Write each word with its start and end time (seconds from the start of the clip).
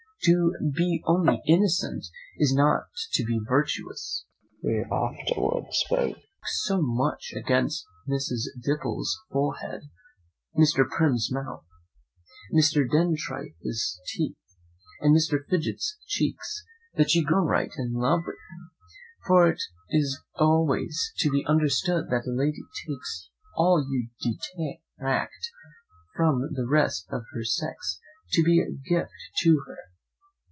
To 0.25 0.53
be 0.75 1.01
only 1.07 1.41
innocent 1.47 2.05
is 2.37 2.53
not 2.53 2.89
to 3.13 3.23
be 3.25 3.41
virtuous! 3.43 4.25
He 4.61 4.83
afterwards 4.91 5.77
spoke 5.87 6.15
so 6.45 6.79
much 6.79 7.33
against 7.35 7.87
Mrs. 8.07 8.43
Dipple's 8.61 9.17
forehead, 9.31 9.81
Mrs. 10.55 10.87
Prim's 10.95 11.31
mouth, 11.31 11.65
Mrs. 12.53 12.91
Dentifrice's 12.91 13.99
teeth, 14.05 14.37
and 14.99 15.17
Mrs. 15.17 15.39
Fidget's 15.49 15.97
cheeks 16.05 16.65
that 16.93 17.09
she 17.09 17.23
grew 17.23 17.37
downright 17.37 17.71
in 17.79 17.93
love 17.93 18.19
with 18.27 18.35
him; 18.51 18.69
for 19.25 19.49
it 19.49 19.63
is 19.89 20.21
always 20.35 21.13
to 21.17 21.31
be 21.31 21.43
understood 21.47 22.11
that 22.11 22.27
a 22.27 22.31
lady 22.31 22.61
takes 22.87 23.31
all 23.55 23.83
you 23.89 24.09
detract 24.21 25.49
from 26.15 26.41
the 26.53 26.67
rest 26.67 27.07
of 27.09 27.23
her 27.33 27.43
sex 27.43 27.99
to 28.33 28.43
be 28.43 28.59
a 28.59 28.71
gift 28.87 29.09
to 29.39 29.63
her. 29.65 29.77